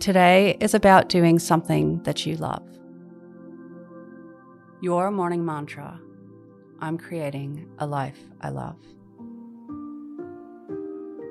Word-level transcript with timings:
Today 0.00 0.56
is 0.60 0.74
about 0.74 1.08
doing 1.08 1.40
something 1.40 2.00
that 2.04 2.24
you 2.24 2.36
love. 2.36 2.62
Your 4.80 5.10
morning 5.10 5.44
mantra 5.44 6.00
I'm 6.80 6.96
creating 6.96 7.68
a 7.80 7.86
life 7.86 8.20
I 8.40 8.50
love. 8.50 8.76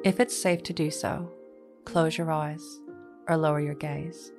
If 0.04 0.20
it's 0.20 0.36
safe 0.36 0.64
to 0.64 0.74
do 0.74 0.92
so, 0.92 1.32
close 1.86 2.18
your 2.18 2.30
eyes 2.30 2.82
or 3.30 3.38
lower 3.38 3.62
your 3.62 3.76
gaze. 3.76 4.34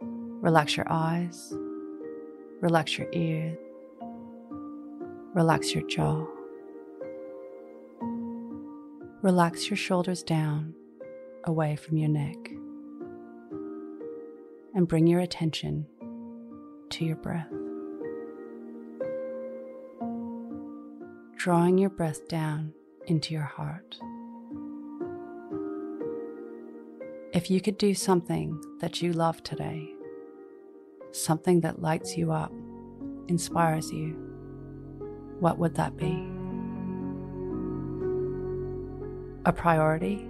Relax 0.00 0.74
your 0.74 0.86
eyes, 0.88 1.52
relax 2.62 2.96
your 2.96 3.08
ears, 3.12 3.58
relax 5.34 5.74
your 5.74 5.86
jaw. 5.86 6.24
Relax 9.20 9.68
your 9.68 9.76
shoulders 9.76 10.22
down 10.22 10.74
away 11.44 11.76
from 11.76 11.98
your 11.98 12.08
neck 12.08 12.38
and 14.74 14.88
bring 14.88 15.06
your 15.06 15.20
attention 15.20 15.86
to 16.90 17.04
your 17.04 17.16
breath. 17.16 17.50
Drawing 21.36 21.78
your 21.78 21.90
breath 21.90 22.28
down 22.28 22.72
into 23.06 23.34
your 23.34 23.44
heart. 23.44 23.98
If 27.32 27.50
you 27.50 27.60
could 27.60 27.78
do 27.78 27.94
something 27.94 28.60
that 28.80 29.00
you 29.00 29.12
love 29.12 29.42
today, 29.42 29.94
something 31.12 31.60
that 31.60 31.80
lights 31.80 32.16
you 32.16 32.32
up, 32.32 32.52
inspires 33.28 33.90
you, 33.92 34.10
what 35.38 35.58
would 35.58 35.74
that 35.76 35.96
be? 35.96 36.28
A 39.46 39.52
priority? 39.52 40.29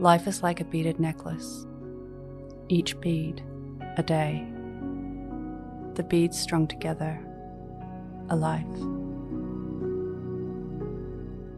Life 0.00 0.26
is 0.26 0.42
like 0.42 0.62
a 0.62 0.64
beaded 0.64 0.98
necklace, 0.98 1.66
each 2.70 2.98
bead 3.02 3.44
a 3.98 4.02
day. 4.02 4.46
The 5.92 6.02
beads 6.02 6.40
strung 6.40 6.66
together, 6.66 7.20
a 8.30 8.34
life. 8.34 8.64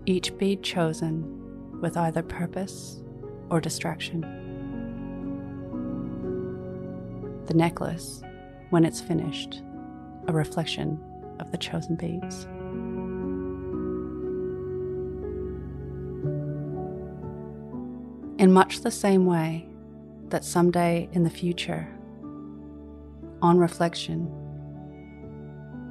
Each 0.07 0.37
bead 0.37 0.65
chosen 0.65 1.81
with 1.81 1.97
either 1.97 2.25
purpose 2.25 3.01
or 3.49 3.61
distraction. 3.61 4.23
The 7.47 7.55
necklace, 7.55 8.23
when 8.71 8.85
it's 8.85 9.01
finished, 9.01 9.63
a 10.27 10.33
reflection 10.33 11.01
of 11.39 11.53
the 11.53 11.59
chosen 11.59 11.95
beads. 11.95 12.49
In 18.43 18.53
much 18.53 18.81
the 18.81 18.91
same 18.91 19.25
way 19.25 19.65
that 20.31 20.45
someday 20.45 21.09
in 21.13 21.23
the 21.23 21.31
future, 21.31 21.87
on 23.41 23.57
reflection, 23.57 24.29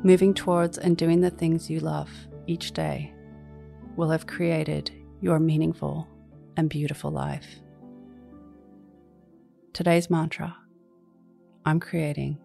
moving 0.04 0.34
towards 0.34 0.78
and 0.78 0.98
doing 0.98 1.22
the 1.22 1.30
things 1.30 1.70
you 1.70 1.80
love 1.80 2.10
each 2.48 2.74
day 2.74 3.14
will 3.96 4.10
have 4.10 4.28
created 4.28 4.92
your 5.22 5.40
meaningful 5.40 6.06
and 6.58 6.70
beautiful 6.70 7.10
life. 7.10 7.62
Today's 9.72 10.10
mantra 10.10 10.54
I'm 11.66 11.80
creating 11.80 12.38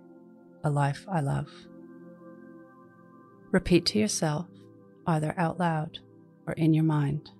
a 0.62 0.70
life 0.70 1.04
I 1.10 1.18
love. 1.18 1.50
Repeat 3.50 3.86
to 3.86 3.98
yourself, 3.98 4.46
either 5.08 5.34
out 5.36 5.58
loud 5.58 5.98
or 6.46 6.52
in 6.52 6.74
your 6.74 6.84
mind. 6.84 7.32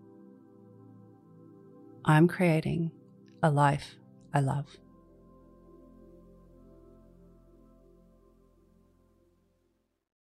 I'm 2.08 2.28
creating 2.28 2.92
a 3.42 3.50
life 3.50 3.96
I 4.32 4.38
love. 4.38 4.78